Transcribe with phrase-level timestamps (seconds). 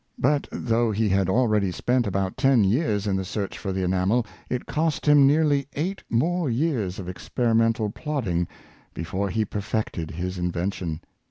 [0.17, 4.25] But, though he had already spent about ten years in the search for the enamel,
[4.49, 8.47] it cost him nearly eight more years of experimental plodding
[8.95, 11.01] before he perfected his invention.